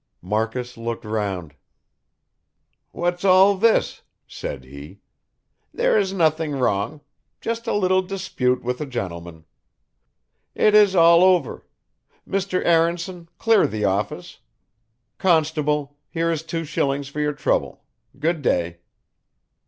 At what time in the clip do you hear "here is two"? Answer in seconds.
16.09-16.63